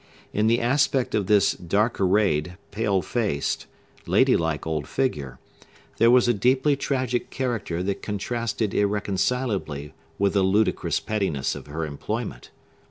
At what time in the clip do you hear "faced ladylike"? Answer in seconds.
3.03-4.65